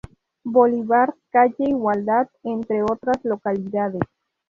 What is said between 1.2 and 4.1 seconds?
Calle Igualdad, entre otras localidades.